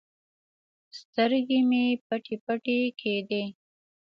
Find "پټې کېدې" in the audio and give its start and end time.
2.45-3.43